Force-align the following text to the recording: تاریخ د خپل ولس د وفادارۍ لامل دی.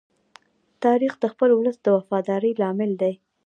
تاریخ 0.83 1.13
د 1.19 1.23
خپل 1.33 1.49
ولس 1.53 1.77
د 1.81 1.87
وفادارۍ 1.97 2.51
لامل 2.61 2.91
دی. 3.01 3.13